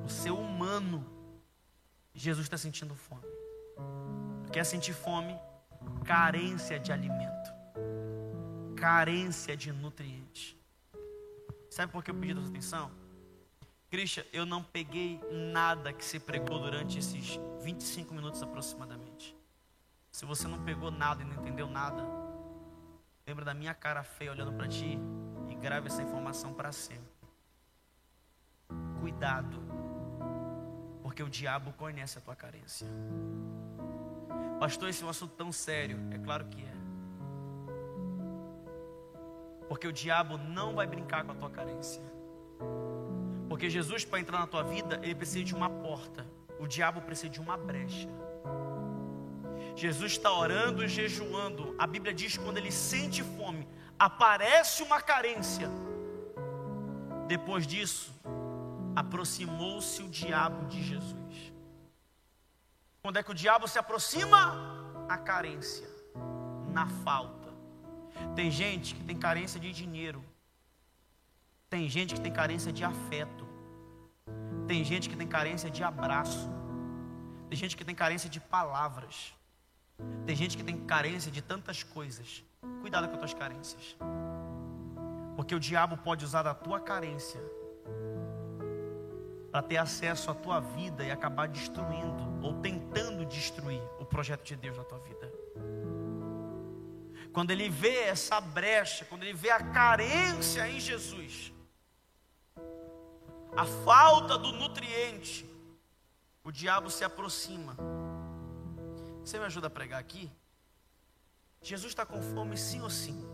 [0.06, 1.06] o seu humano,
[2.14, 3.24] Jesus está sentindo fome.
[4.52, 5.40] Quer sentir fome?
[6.04, 7.54] Carência de alimento,
[8.76, 10.58] carência de nutrientes.
[11.70, 12.92] Sabe por que eu pedi a sua atenção?
[13.90, 19.36] Christian, eu não peguei nada que você pregou durante esses 25 minutos aproximadamente.
[20.12, 22.04] Se você não pegou nada e não entendeu nada,
[23.26, 25.00] lembra da minha cara feia olhando para ti
[25.60, 27.20] grave essa informação para sempre.
[29.00, 29.58] Cuidado,
[31.04, 32.88] porque o diabo conhece a tua carência.
[34.60, 35.98] Pastor, esse é um assunto tão sério.
[36.12, 36.80] É claro que é.
[39.68, 42.04] Porque o diabo não vai brincar com a tua carência.
[43.48, 46.26] Porque Jesus, para entrar na tua vida, ele precisa de uma porta.
[46.60, 48.10] O diabo precisa de uma brecha.
[49.76, 51.74] Jesus está orando e jejuando.
[51.78, 53.66] A Bíblia diz que quando ele sente fome,
[54.00, 55.70] aparece uma carência.
[57.28, 58.12] Depois disso,
[58.96, 61.54] aproximou-se o diabo de Jesus.
[63.02, 64.42] Quando é que o diabo se aproxima?
[65.10, 65.88] A carência,
[66.72, 67.50] na falta.
[68.36, 70.24] Tem gente que tem carência de dinheiro.
[71.70, 73.48] Tem gente que tem carência de afeto.
[74.68, 76.50] Tem gente que tem carência de abraço.
[77.50, 79.34] Tem gente que tem carência de palavras.
[80.26, 82.44] Tem gente que tem carência de tantas coisas.
[82.82, 83.96] Cuidado com as tuas carências.
[85.36, 87.42] Porque o diabo pode usar da tua carência
[89.52, 94.56] para ter acesso à tua vida e acabar destruindo ou tentando destruir o projeto de
[94.56, 95.32] Deus na tua vida.
[97.34, 101.54] Quando ele vê essa brecha, quando ele vê a carência em Jesus,
[103.56, 105.50] a falta do nutriente,
[106.44, 107.76] o diabo se aproxima.
[109.24, 110.32] Você me ajuda a pregar aqui?
[111.62, 113.30] Jesus está com fome, sim ou sim?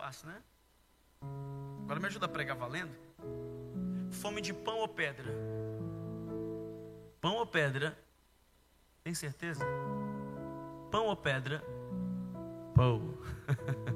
[0.00, 0.36] fácil, né?
[1.84, 2.90] Agora me ajuda a pregar valendo.
[4.10, 5.30] Fome de pão ou pedra?
[7.20, 7.98] Pão ou pedra?
[9.04, 9.62] Tem certeza?
[10.90, 11.62] Pão ou pedra?
[12.74, 13.14] Pão.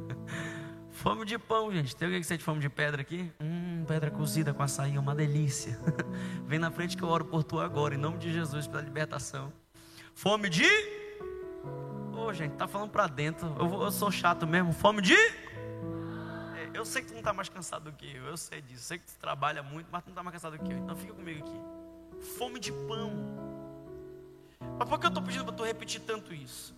[0.93, 1.97] fome de pão, gente.
[1.97, 3.33] Tem alguém que sente fome de pedra aqui?
[3.41, 5.79] Hum, pedra cozida com açaí, uma delícia.
[6.47, 9.51] Vem na frente que eu oro por tu agora, em nome de Jesus, pela libertação.
[10.15, 10.69] Fome de.
[12.25, 13.55] Ô, gente, tá falando pra dentro.
[13.59, 14.73] Eu, eu sou chato mesmo.
[14.73, 15.15] Fome de.
[15.15, 18.85] É, eu sei que tu não está mais cansado do que eu, eu sei disso.
[18.85, 20.79] Sei que tu trabalha muito, mas tu não está mais cansado do que eu.
[20.79, 22.25] Então fica comigo aqui.
[22.39, 23.13] Fome de pão.
[24.79, 26.75] Mas por que eu estou pedindo para tu repetir tanto isso?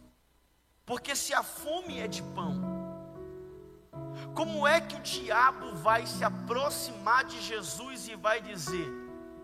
[0.84, 2.60] Porque se a fome é de pão,
[4.34, 8.92] como é que o diabo vai se aproximar de Jesus e vai dizer: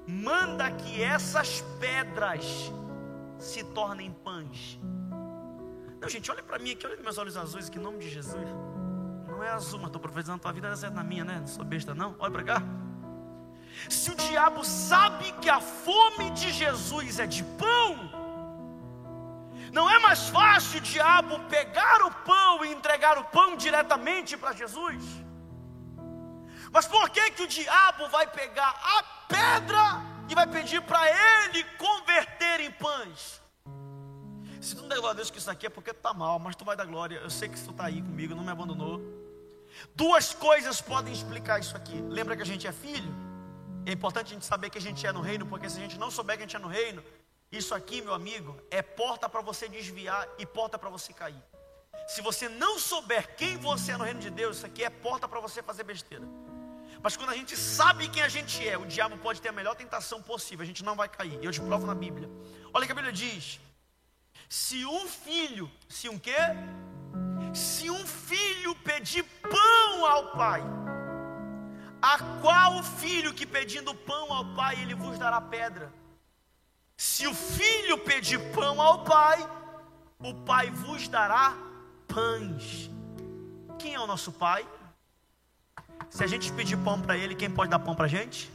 [0.09, 2.73] manda que essas pedras
[3.39, 4.81] se tornem pães?
[6.03, 8.49] Não, gente, olha para mim aqui, olha meus olhos azuis aqui, em nome de Jesus.
[9.29, 11.39] Não é azul, mas estou profetizando a tua vida, é na minha, né?
[11.39, 12.17] Não sou besta, não.
[12.19, 12.63] Olha para cá.
[13.89, 18.11] Se o diabo sabe que a fome de Jesus é de pão,
[19.73, 24.53] não é mais fácil o diabo pegar o pão e entregar o pão diretamente para
[24.53, 25.05] Jesus?
[26.73, 31.63] Mas por que que o diabo vai pegar a pedra e vai pedir para ele
[31.79, 33.42] converter em pães?
[34.63, 36.39] Se tu não der glória a Deus que isso aqui é porque tu está mal,
[36.39, 37.17] mas tu vai dar glória.
[37.17, 39.03] Eu sei que tu está aí comigo, não me abandonou.
[39.93, 42.01] Duas coisas podem explicar isso aqui.
[42.03, 43.13] Lembra que a gente é filho?
[43.85, 45.99] É importante a gente saber que a gente é no reino, porque se a gente
[45.99, 47.03] não souber que a gente é no reino,
[47.51, 51.43] isso aqui, meu amigo, é porta para você desviar e porta para você cair.
[52.07, 55.27] Se você não souber quem você é no reino de Deus, isso aqui é porta
[55.27, 56.25] para você fazer besteira.
[57.03, 59.75] Mas quando a gente sabe quem a gente é, o diabo pode ter a melhor
[59.75, 61.37] tentação possível, a gente não vai cair.
[61.43, 62.31] Eu te provo na Bíblia.
[62.73, 63.59] Olha o que a Bíblia diz:
[64.53, 66.37] se um filho, se um quê?
[67.55, 70.63] Se um filho pedir pão ao pai,
[72.03, 75.91] a qual filho que pedindo pão ao pai, ele vos dará pedra?
[76.99, 79.39] Se o filho pedir pão ao pai,
[80.19, 81.57] o pai vos dará
[82.07, 82.91] pães.
[83.79, 84.69] Quem é o nosso pai?
[86.11, 88.53] Se a gente pedir pão para ele, quem pode dar pão para a gente?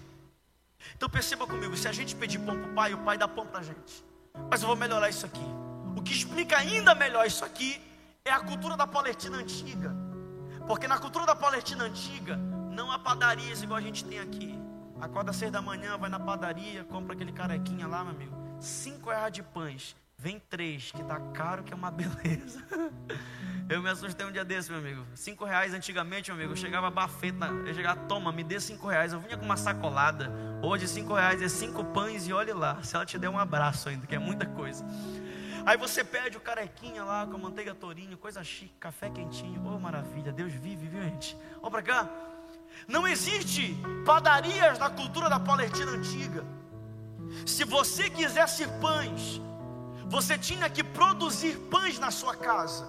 [0.96, 3.48] Então perceba comigo: se a gente pedir pão para o pai, o pai dá pão
[3.48, 4.06] para a gente.
[4.48, 5.67] Mas eu vou melhorar isso aqui.
[6.08, 7.82] Que explica ainda melhor isso aqui
[8.24, 9.94] é a cultura da Palestina antiga.
[10.66, 12.38] Porque na cultura da Palestina antiga,
[12.72, 14.58] não há padarias igual a gente tem aqui.
[15.02, 18.34] Acorda às seis da manhã, vai na padaria, compra aquele carequinha lá, meu amigo.
[18.58, 19.98] Cinco reais de pães.
[20.18, 22.64] Vem três, que tá caro, que é uma beleza.
[23.70, 25.06] Eu me assustei um dia desse, meu amigo.
[25.14, 29.12] Cinco reais antigamente, meu amigo, eu chegava bafeta, eu chegava, toma, me dê cinco reais.
[29.12, 30.32] Eu vinha com uma sacolada.
[30.64, 32.82] Hoje, cinco reais é cinco pães e olhe lá.
[32.82, 34.86] Se ela te der um abraço ainda, que é muita coisa.
[35.68, 39.62] Aí você pede o carequinha lá com a manteiga tourinho, coisa chique, café quentinho.
[39.66, 41.38] Oh, maravilha, Deus vive, viu, gente?
[41.62, 42.10] Olha pra cá.
[42.88, 46.46] Não existe padarias na cultura da Palestina antiga.
[47.46, 49.42] Se você quisesse pães,
[50.06, 52.88] você tinha que produzir pães na sua casa.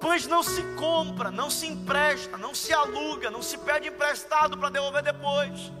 [0.00, 4.70] Pães não se compra, não se empresta, não se aluga, não se pede emprestado para
[4.70, 5.72] devolver depois.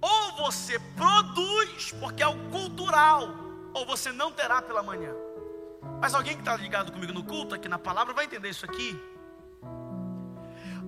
[0.00, 5.12] Ou você produz, porque é o cultural, ou você não terá pela manhã.
[6.00, 8.98] Mas alguém que está ligado comigo no culto, aqui na palavra, vai entender isso aqui.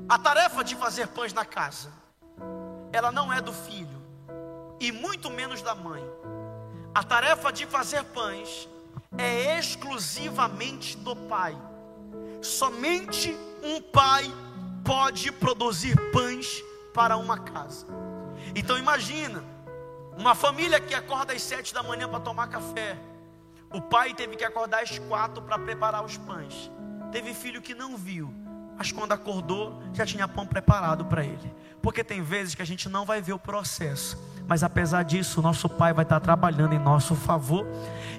[0.09, 1.93] A tarefa de fazer pães na casa,
[2.93, 4.03] ela não é do filho,
[4.81, 6.05] e muito menos da mãe.
[6.95, 8.69] A tarefa de fazer pães
[9.17, 11.57] é exclusivamente do pai.
[12.43, 14.25] Somente um pai
[14.85, 17.87] pode produzir pães para uma casa.
[18.55, 19.43] Então imagina,
[20.23, 22.97] uma família que acorda às sete da manhã para tomar café.
[23.73, 26.71] O pai teve que acordar às quatro para preparar os pães.
[27.11, 28.33] Teve filho que não viu
[28.83, 31.55] mas quando acordou, já tinha pão preparado para ele.
[31.81, 35.69] Porque tem vezes que a gente não vai ver o processo, mas apesar disso, nosso
[35.69, 37.65] Pai vai estar trabalhando em nosso favor.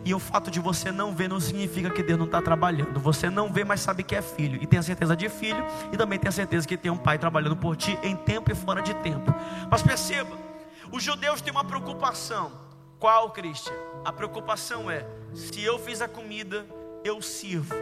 [0.05, 2.99] E o fato de você não ver não significa que Deus não está trabalhando.
[2.99, 5.97] Você não vê, mas sabe que é filho, e tem a certeza de filho, e
[5.97, 8.81] também tem a certeza que tem um Pai trabalhando por ti em tempo e fora
[8.81, 9.33] de tempo.
[9.69, 10.37] Mas perceba,
[10.93, 12.51] os judeus têm uma preocupação.
[12.99, 13.73] Qual, Cristian?
[14.05, 16.67] A preocupação é: se eu fiz a comida,
[17.03, 17.73] eu sirvo.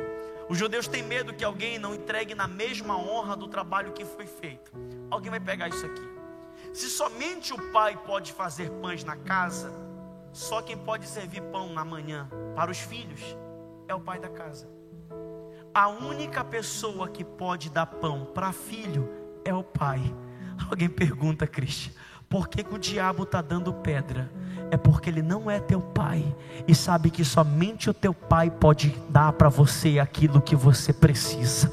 [0.47, 4.25] Os judeus têm medo que alguém não entregue na mesma honra do trabalho que foi
[4.25, 4.71] feito.
[5.09, 6.09] Alguém vai pegar isso aqui.
[6.73, 9.73] Se somente o pai pode fazer pães na casa,
[10.31, 13.21] só quem pode servir pão na manhã para os filhos
[13.89, 14.69] é o pai da casa.
[15.73, 19.09] A única pessoa que pode dar pão para filho
[19.43, 19.99] é o pai.
[20.69, 21.93] Alguém pergunta, Cristian,
[22.31, 24.27] por que, que o diabo está dando pedra?
[24.71, 26.23] é porque ele não é teu pai
[26.65, 31.71] e sabe que somente o teu pai pode dar para você aquilo que você precisa.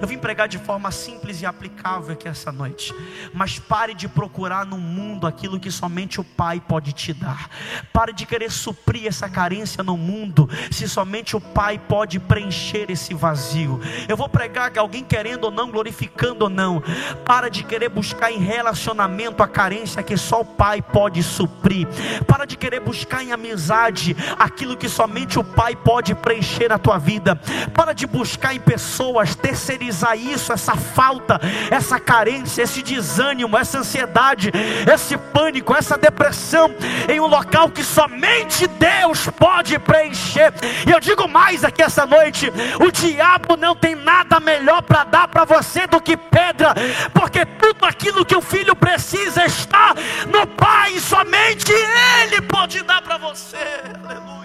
[0.00, 2.94] Eu vim pregar de forma simples e aplicável aqui essa noite.
[3.32, 7.48] Mas pare de procurar no mundo aquilo que somente o Pai pode te dar.
[7.92, 13.14] Pare de querer suprir essa carência no mundo, se somente o Pai pode preencher esse
[13.14, 13.80] vazio.
[14.08, 16.82] Eu vou pregar que alguém querendo ou não, glorificando ou não,
[17.24, 21.86] para de querer buscar em relacionamento a carência que só o Pai pode suprir.
[22.26, 26.98] Para de querer buscar em amizade aquilo que somente o Pai pode preencher na tua
[26.98, 27.36] vida.
[27.74, 29.34] Para de buscar em pessoas
[29.82, 34.52] terceirizar isso, essa falta, essa carência, esse desânimo, essa ansiedade,
[34.92, 36.74] esse pânico, essa depressão
[37.08, 40.52] em um local que somente Deus pode preencher.
[40.86, 45.28] E eu digo mais aqui essa noite: o diabo não tem nada melhor para dar
[45.28, 46.74] para você do que pedra,
[47.12, 49.94] porque tudo aquilo que o filho precisa está
[50.28, 53.56] no Pai, somente Ele pode dar para você.
[54.04, 54.41] Aleluia.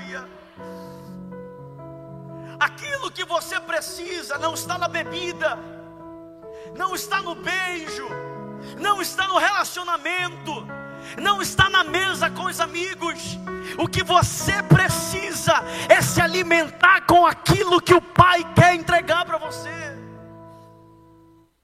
[2.60, 5.58] Aquilo que você precisa não está na bebida,
[6.76, 8.08] não está no beijo,
[8.80, 10.66] não está no relacionamento,
[11.22, 13.38] não está na mesa com os amigos.
[13.78, 15.53] O que você precisa
[15.88, 19.70] é se alimentar com aquilo que o Pai quer entregar para você.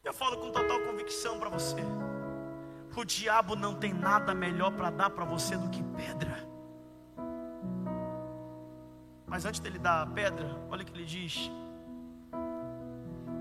[0.03, 1.77] Eu falo com total convicção para você.
[2.95, 6.52] O diabo não tem nada melhor para dar para você do que pedra.
[9.33, 11.49] Mas antes dele dar a pedra, olha o que ele diz: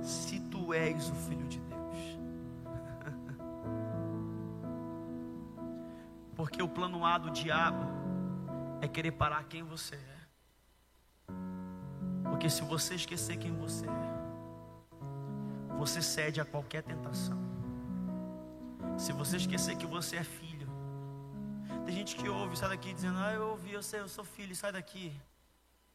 [0.01, 2.19] Se tu és o filho de Deus.
[6.35, 7.85] Porque o plano A do diabo
[8.81, 10.21] é querer parar quem você é.
[12.25, 14.15] Porque se você esquecer quem você é,
[15.77, 17.37] você cede a qualquer tentação.
[18.97, 20.71] Se você esquecer que você é filho,
[21.85, 24.57] tem gente que ouve, sai daqui dizendo: Ah, eu ouvi, eu sei, eu sou filho,
[24.57, 25.13] sai daqui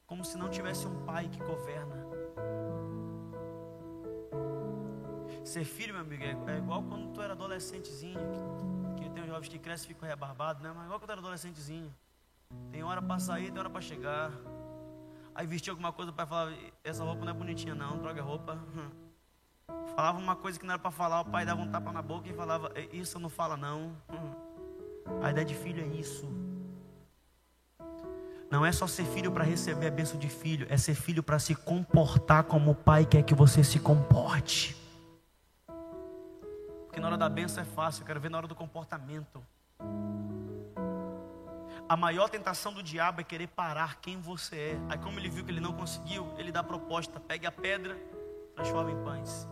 [0.08, 2.08] como se não tivesse um pai que governa.
[5.44, 8.20] Ser filho, meu amigo, é, é igual quando tu era adolescentezinho,
[8.98, 10.72] que, tem uns jovens que crescem e ficam rebarbados, né?
[10.74, 11.94] Mas é igual quando tu era adolescentezinho.
[12.72, 14.32] Tem hora para sair, tem hora para chegar.
[15.36, 16.54] Aí vestia alguma coisa para falar,
[16.84, 18.58] essa roupa não é bonitinha não, droga roupa.
[19.94, 22.30] Falava uma coisa que não era para falar, o pai dava um tapa na boca
[22.30, 23.96] e falava, isso não fala não.
[25.22, 26.47] A ideia de filho é isso.
[28.50, 31.38] Não é só ser filho para receber a bênção de filho, é ser filho para
[31.38, 34.76] se comportar como o pai quer que você se comporte.
[36.86, 39.44] Porque na hora da bênção é fácil, eu quero ver na hora do comportamento.
[41.90, 44.80] A maior tentação do diabo é querer parar quem você é.
[44.90, 47.98] Aí, como ele viu que ele não conseguiu, ele dá a proposta: pegue a pedra,
[48.56, 49.48] transforma em pães.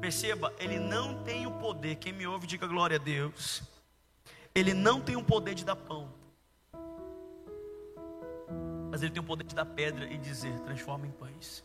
[0.00, 1.96] Perceba, ele não tem o poder.
[1.96, 3.62] Quem me ouve, diga glória a Deus.
[4.54, 6.23] Ele não tem o poder de dar pão
[8.94, 11.64] mas ele tem o poder de dar pedra e dizer: transforma em pães.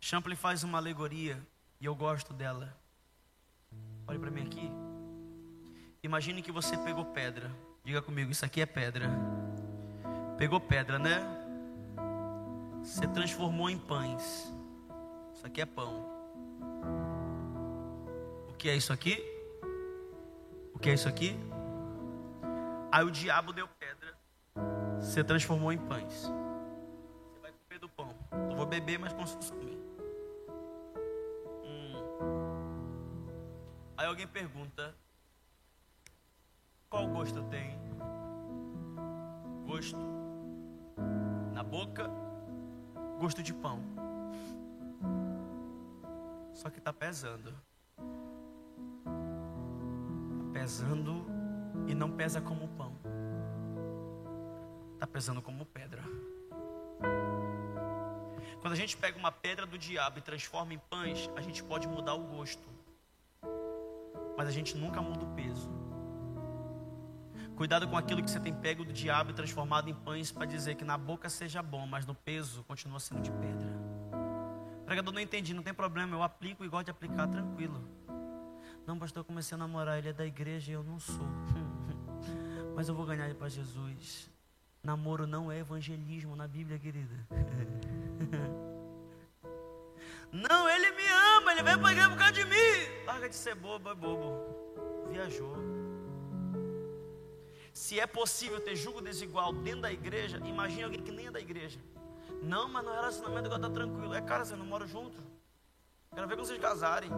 [0.00, 1.40] Champlin faz uma alegoria
[1.80, 2.76] e eu gosto dela.
[4.08, 4.68] Olhe para mim aqui.
[6.02, 7.48] Imagine que você pegou pedra.
[7.84, 9.08] Diga comigo, isso aqui é pedra.
[10.36, 11.22] Pegou pedra, né?
[12.82, 14.52] Você transformou em pães.
[15.32, 16.04] Isso aqui é pão.
[18.48, 19.22] O que é isso aqui?
[20.74, 21.38] O que é isso aqui?
[22.90, 24.09] Aí o diabo deu pedra
[25.00, 26.22] você transformou em pães.
[26.22, 28.14] Você vai comer do pão.
[28.50, 29.78] Eu vou beber, mas fosse comer.
[31.64, 31.94] Hum.
[33.96, 34.94] Aí alguém pergunta:
[36.88, 37.78] Qual gosto tem?
[39.66, 39.98] Gosto
[41.54, 42.10] na boca,
[43.18, 43.82] gosto de pão.
[46.52, 47.54] Só que está pesando.
[50.36, 51.24] Está pesando
[51.86, 52.89] e não pesa como pão
[55.00, 56.04] está pesando como pedra.
[58.60, 61.88] Quando a gente pega uma pedra do diabo e transforma em pães, a gente pode
[61.88, 62.68] mudar o gosto,
[64.36, 65.70] mas a gente nunca muda o peso.
[67.56, 70.74] Cuidado com aquilo que você tem pego do diabo e transformado em pães para dizer
[70.74, 73.68] que na boca seja bom, mas no peso continua sendo de pedra.
[74.84, 77.82] pregador, não entendi, não tem problema, eu aplico e gosto de aplicar tranquilo.
[78.86, 81.26] Não, pastor, eu comecei a namorar, ele é da igreja e eu não sou.
[82.76, 84.29] mas eu vou ganhar ele para Jesus.
[84.82, 87.14] Namoro não é evangelismo na Bíblia, querida.
[90.32, 93.04] Não, ele me ama, ele a igreja por causa de mim.
[93.04, 95.08] Larga de ser bobo, é bobo.
[95.10, 95.56] Viajou.
[97.72, 101.40] Se é possível ter julgo desigual dentro da igreja, imagine alguém que nem é da
[101.40, 101.80] igreja.
[102.42, 104.14] Não, mas no relacionamento agora está tranquilo.
[104.14, 105.18] É cara, você não mora junto.
[106.14, 107.10] Quero ver quando vocês casarem.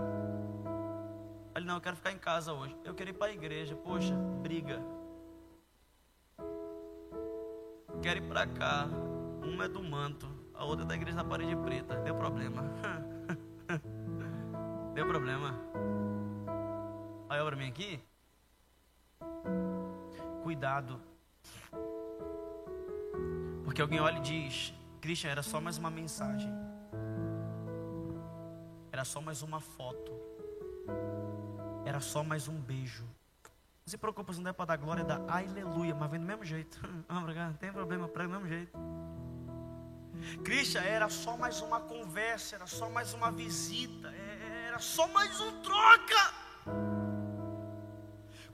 [1.55, 2.75] Ele, não, eu quero ficar em casa hoje.
[2.83, 3.77] Eu quero ir para a igreja.
[3.77, 4.83] Poxa, briga
[8.03, 8.87] quero ir para cá.
[9.43, 11.97] Uma é do manto, A outra é da igreja da parede preta.
[12.03, 12.63] Deu problema.
[14.95, 15.55] Deu problema.
[17.31, 18.01] Olha para mim aqui.
[20.43, 21.01] Cuidado.
[23.65, 26.53] Porque alguém olha e diz: Christian, era só mais uma mensagem.
[28.91, 30.13] Era só mais uma foto.
[31.85, 33.05] Era só mais um beijo.
[33.85, 36.45] Não se preocupa, se não é para dar glória, dá aleluia, mas vem do mesmo
[36.45, 36.79] jeito.
[37.11, 38.79] Não tem problema, prega do mesmo jeito.
[40.45, 45.41] Christian, era só mais uma conversa, era só mais uma visita, é, era só mais
[45.41, 46.33] um troca.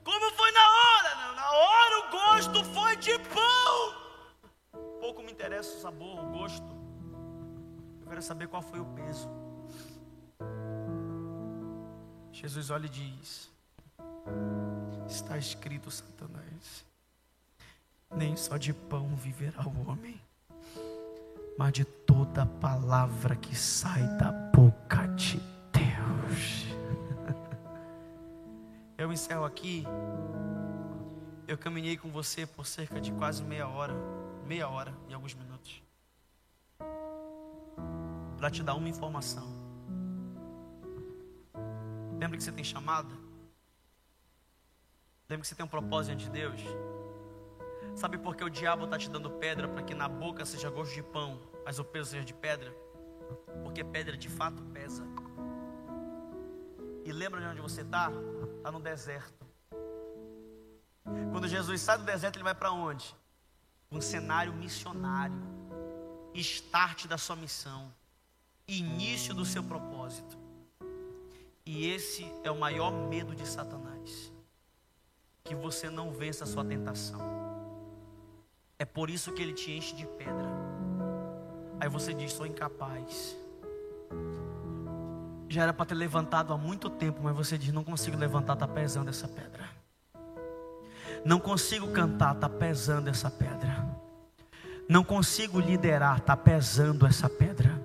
[0.03, 1.33] Como foi na hora?
[1.35, 4.79] Na hora o gosto foi de pão.
[4.99, 6.67] Pouco me interessa o sabor, o gosto.
[8.01, 9.29] Eu quero saber qual foi o peso.
[12.31, 13.51] Jesus olha e diz:
[15.09, 16.85] Está escrito, Satanás,
[18.15, 20.21] nem só de pão viverá o homem,
[21.57, 25.41] mas de toda palavra que sai da boca de
[25.71, 26.67] Deus.
[28.99, 29.83] Eu encerro aqui.
[31.47, 33.95] Eu caminhei com você por cerca de quase meia hora,
[34.45, 35.81] meia hora e alguns minutos,
[38.37, 39.47] para te dar uma informação.
[42.19, 43.28] Lembra que você tem chamada?
[45.29, 46.59] Lembra que você tem um propósito diante de Deus?
[47.95, 50.95] Sabe por que o diabo está te dando pedra para que na boca seja gosto
[50.95, 52.75] de pão, mas o peso seja de pedra?
[53.61, 55.03] Porque pedra de fato pesa.
[57.05, 58.11] E lembra de onde você está?
[58.57, 59.45] Está no deserto.
[61.31, 63.15] Quando Jesus sai do deserto, ele vai para onde?
[63.91, 65.37] Um cenário missionário.
[66.33, 67.93] Start da sua missão.
[68.67, 70.37] Início do seu propósito.
[71.65, 74.28] E esse é o maior medo de Satanás.
[75.49, 77.19] Que você não vença a sua tentação.
[78.77, 80.47] É por isso que ele te enche de pedra.
[81.79, 83.35] Aí você diz: sou incapaz.
[85.47, 88.67] Já era para ter levantado há muito tempo, mas você diz: não consigo levantar, está
[88.67, 89.67] pesando essa pedra.
[91.25, 93.89] Não consigo cantar, está pesando essa pedra.
[94.87, 97.83] Não consigo liderar, está pesando essa pedra.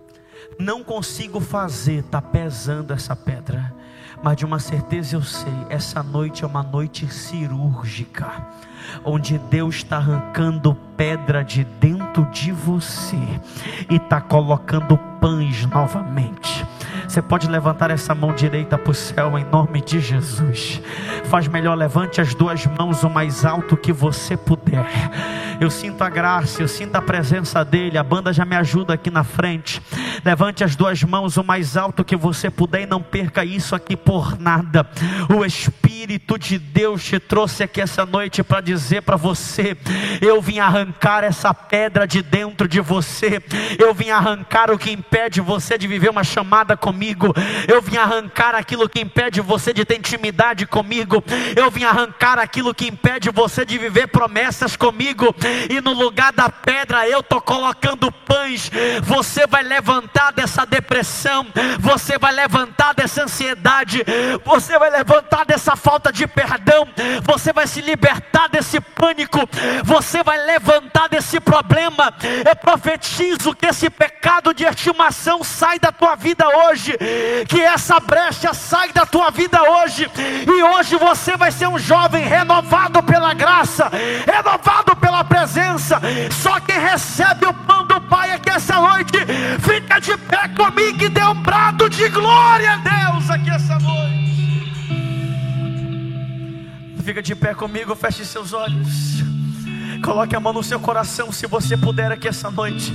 [0.59, 3.64] Não consigo fazer, está pesando essa pedra.
[4.25, 8.27] Mas de uma certeza eu sei, essa noite é uma noite cirúrgica,
[9.05, 13.19] onde Deus está arrancando pedra de dentro de você
[13.91, 16.65] e está colocando pães novamente.
[17.07, 20.81] Você pode levantar essa mão direita para o céu em nome de Jesus.
[21.25, 24.87] Faz melhor, levante as duas mãos o mais alto que você puder.
[25.61, 27.99] Eu sinto a graça, eu sinto a presença dele.
[27.99, 29.83] A banda já me ajuda aqui na frente.
[30.25, 33.97] Levante as duas mãos o mais alto que você puder e não perca isso aqui
[33.97, 34.89] por nada.
[35.35, 39.77] O Espírito de Deus te trouxe aqui essa noite para dizer para você:
[40.21, 43.43] eu vim arrancar essa pedra de dentro de você.
[43.79, 47.35] Eu vim arrancar o que impede você de viver uma chamada comigo.
[47.67, 51.23] Eu vim arrancar aquilo que impede você de ter intimidade comigo.
[51.57, 55.35] Eu vim arrancar aquilo que impede você de viver promessas comigo.
[55.71, 58.71] E no lugar da pedra eu tô colocando pães.
[59.03, 60.04] Você vai levantar
[60.35, 61.47] dessa depressão.
[61.81, 64.05] Você vai levantar dessa ansiedade.
[64.45, 66.89] Você vai levantar dessa falta de perdão.
[67.23, 69.41] Você vai se libertar desse pânico.
[69.85, 72.13] Você vai levantar desse problema.
[72.47, 76.97] Eu profetizo que esse pecado de estimação sai da tua vida hoje.
[77.49, 80.11] Que essa brecha sai da tua vida hoje.
[80.47, 83.91] E hoje você vai ser um jovem renovado pela graça,
[84.27, 86.01] renovado pela presença.
[86.31, 89.13] Só quem recebe o pão do Pai aqui essa noite,
[89.61, 94.25] fica de pé comigo e dê um brado de glória a Deus aqui essa noite.
[97.03, 99.23] Fica de pé comigo, feche seus olhos.
[100.03, 102.93] Coloque a mão no seu coração, se você puder, aqui essa noite.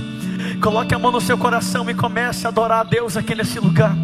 [0.60, 3.94] Coloque a mão no seu coração e comece a adorar a Deus aqui nesse lugar.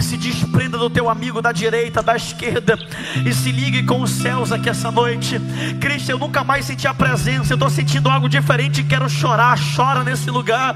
[0.00, 2.78] Se desprenda do teu amigo da direita, da esquerda
[3.24, 5.38] e se ligue com os céus aqui essa noite.
[5.80, 7.52] Cristo, eu nunca mais senti a presença.
[7.52, 8.82] Eu estou sentindo algo diferente.
[8.82, 9.58] Quero chorar.
[9.76, 10.74] Chora nesse lugar.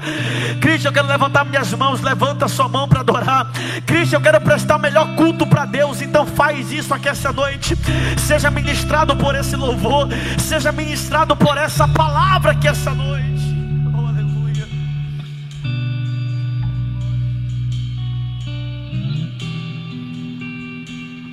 [0.61, 2.01] Cristo, eu quero levantar minhas mãos.
[2.01, 3.51] Levanta sua mão para adorar.
[3.85, 6.01] Cristo, eu quero prestar o melhor culto para Deus.
[6.01, 7.75] Então faz isso aqui essa noite.
[8.17, 10.07] Seja ministrado por esse louvor.
[10.37, 13.34] Seja ministrado por essa palavra aqui essa noite.